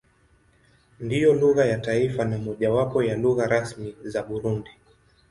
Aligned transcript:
Ndiyo 0.99 1.33
lugha 1.33 1.65
ya 1.65 1.79
taifa 1.79 2.25
na 2.25 2.37
mojawapo 2.37 3.03
ya 3.03 3.17
lugha 3.17 3.47
rasmi 3.47 3.95
za 4.03 4.23
Burundi. 4.23 4.71